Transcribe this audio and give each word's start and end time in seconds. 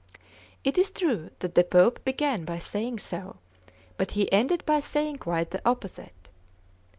It 0.63 0.79
is 0.79 0.89
true 0.89 1.29
that 1.41 1.53
the 1.53 1.63
Pope 1.63 2.03
began 2.03 2.43
by 2.43 2.57
saying 2.57 2.97
so, 2.97 3.35
but 3.97 4.13
he 4.17 4.31
ended 4.31 4.65
by 4.65 4.79
saying 4.79 5.17
quite 5.19 5.51
the 5.51 5.61
opposite. 5.63 6.29